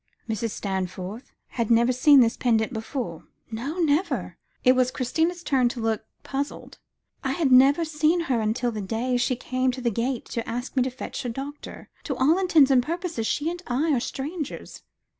[0.27, 0.49] "Mrs.
[0.49, 6.05] Stanforth had never seen this pendant before?" "No; never," it was Christina's turn to look
[6.23, 6.79] puzzled.
[7.23, 10.49] "I had never seen her until the day she came out to the gate to
[10.49, 11.87] ask me to fetch a doctor.
[12.05, 14.81] To all intents and purposes she and I are strangers."